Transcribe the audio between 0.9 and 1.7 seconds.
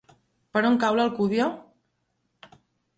l'Alcúdia?